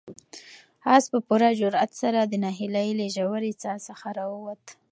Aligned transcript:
آس 0.95 1.03
په 1.11 1.19
پوره 1.27 1.49
جرئت 1.59 1.91
سره 2.01 2.19
د 2.23 2.33
ناهیلۍ 2.43 2.89
له 2.99 3.05
ژورې 3.15 3.51
څاه 3.61 3.77
څخه 3.87 4.07
راووت. 4.17 4.63